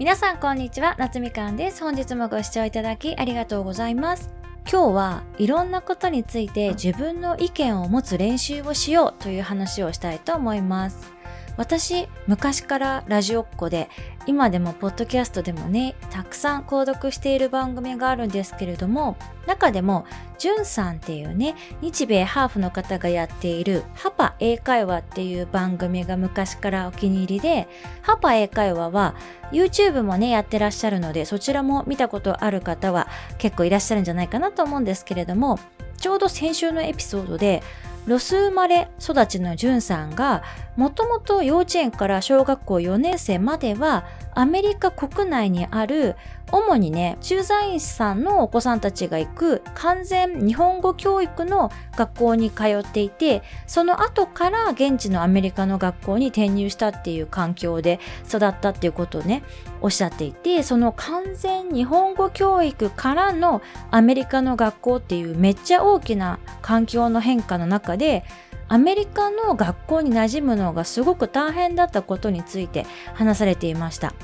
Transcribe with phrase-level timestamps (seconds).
[0.00, 1.82] 皆さんこんにちは、夏みかんです。
[1.82, 4.30] 本日もご視聴いただきありがとうございます。
[4.66, 11.12] 今日はいろんなことについて自分の意見を持つ練習をしようという話をしたいと思います。
[11.56, 13.88] 私、昔からラジオっ子で、
[14.26, 19.16] 今でもポッドキャストでもね、たくさん購読している番組があるんですけれども、
[19.46, 20.06] 中でも、
[20.38, 27.68] じゅんさんっていうね、日米ハーフの方がやっている、ハパ英会話っていう番組が昔からお気に入りで、
[28.02, 29.14] ハパ英会話は
[29.52, 35.58] YouTube もね、やってらっしゃるので、そちらも見たことある方は結構いらっしゃるんじゃないかなと思うんですけれども、
[35.96, 37.62] ちょうど先週のエピソードで、
[38.06, 40.42] ロス生まれ育ちのじゅんさんが、
[40.76, 44.04] もともと幼稚園から小学校4年生までは、
[44.34, 46.16] アメリカ国内にある、
[46.52, 59.42] 主にね、駐在員さんのお子さんたちが行く完全日本語教育の学校に通っていて、その後から現地のアメリカの学校に転入したっていう環境で育ったっていうことをね、
[59.80, 68.24] おっしゃっていて、その完全日本語教育からのアメリカの学校っていうめっちゃ大きな環境の変化の中で、
[68.72, 74.14] アメリカの学校に馴染むのがすごく大変だったことについて話されていました。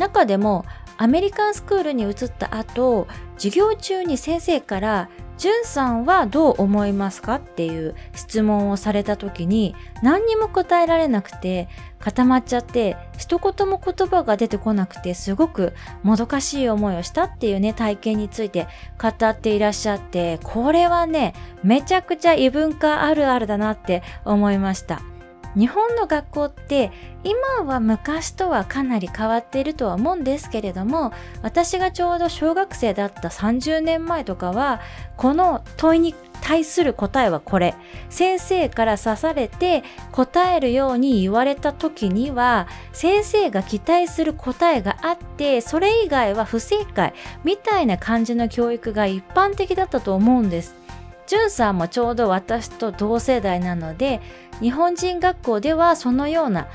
[0.00, 0.64] 中でも
[0.96, 3.06] アメリカンスクールに移った後、
[3.36, 7.36] 授業中に先生からじゅんさんはどう思いますか？
[7.36, 18.68] っていう質問をされた時に何にも答えられなくて固まっちゃって一言も言葉が出てこなくてすごくもどかしい思いをしたっていうね体験について
[19.00, 25.00] 語っていらっしゃってこれはねめちゃくちゃ異文化あるあるだなって思いました。
[25.56, 26.92] 日本の学校って
[27.24, 31.12] 今は昔とはかなり変わっているとは思うんですけれども
[31.42, 34.80] 私がちょうど小学生だった30年前とかは
[35.16, 37.74] この問いに対する答えはこれ。
[38.08, 50.79] 先生から刺されて答えるように言われた時には先生が期待する答えがあってそれ以外は不正解みたいな感じの教育が一般的だったと思うんです。
[51.30, 54.20] じゅんさんもちょうど私と同世代なので
[54.60, 56.66] 日本人学校ではそのような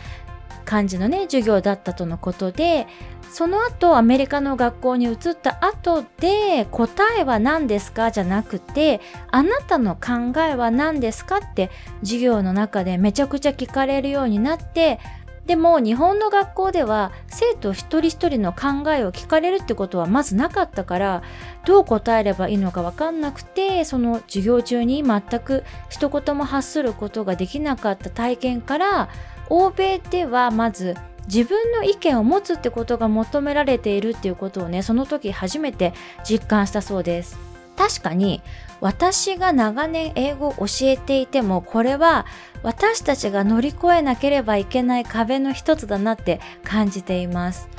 [0.64, 2.88] 感じのね授業だったとのことで
[3.30, 15.02] その後アメリカの学校に移った後で答えは何ですかじゃなくてあなたの考えは何ですかって授業の中でめちゃくちゃ聞かれるようになって
[15.46, 21.24] でも日本の学校では生徒一人一人の考えを聞かれるってことはまずなかったから
[21.66, 29.10] どう答えればいいのかわかんなくてその授業中に全く一言も発することができなかった体験から
[29.50, 30.96] 欧米ではまず
[31.28, 37.55] 自分の意見を持つってことが求められているっていうことをねその時初めて実感したそうです。
[37.78, 38.42] 確かに
[38.82, 42.26] 私が長年英語を教えていてもこれは
[42.64, 47.70] 私たちが乗り越えなければいけない壁の一つだなって感じています。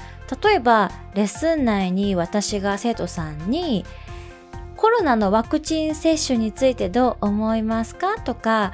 [0.42, 3.84] 例えばレッスン内に私が生徒さんに
[4.76, 8.72] コロナのワクチン接種についてどう思いますかとか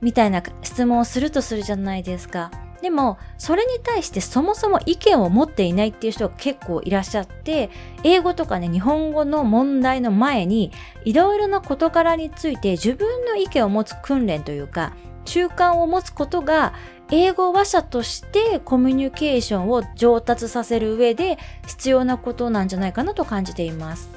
[0.00, 2.50] みたいな質問をするとするじゃないですか。
[2.82, 7.70] でも、それに対してそもそも意見を持っていないっていう人が結構いらっしゃって、
[8.04, 10.70] 英語とかね、日本語の問題の前に、
[11.04, 14.92] いろいろな事柄について自分の意見を持つ訓練というか、
[15.24, 16.72] 習慣を持つことが、
[17.10, 24.10] 英語話者としてコミュニケーションを上達させる上で必要なことなんじゃないかなと感じています。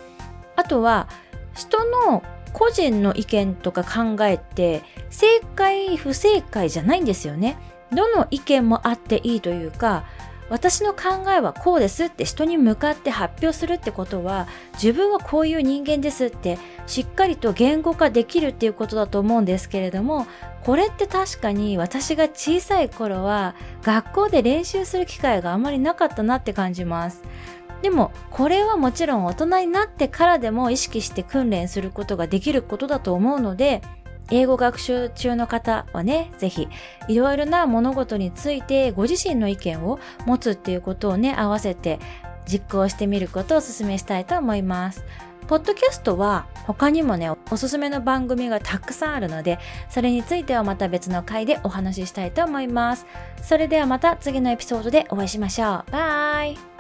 [0.56, 1.08] あとは、
[1.56, 2.22] 人の
[2.54, 7.58] 個人の意見とか考えって正解不正解じゃないんですよね。
[7.94, 10.06] どの意見もあっていいというか
[10.52, 16.58] 私の考えはこうですって人に向かって発表するってことは自分はこういう人間ですって
[16.88, 20.28] しっかりと言語化できるっていうことだと思うんですけれども
[20.66, 27.24] これって確かに私が小さい頃は学校で練習する機会があまりなかったなって感じます。
[27.82, 33.82] でもこれはもちろん大人になってからでも意識して訓練することができることだと思うので
[34.32, 36.68] 英語学習中の方はね、ぜひ、
[37.08, 42.00] いろいろな物事についてご自身の意見を持つっていうことをね、合わせて
[42.46, 45.04] 実行してみることをお勧めしたいと思います。
[45.48, 53.06] ポッドキャストは他にもね、おすすめの番組がたくさんあるので、それについてはまた別の回でお話ししたいと思います。
[53.42, 55.92] それではまた次のエピソードでお会いしましょう。
[55.92, 56.71] バイ